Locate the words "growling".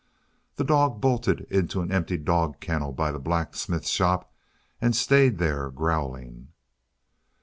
5.69-6.47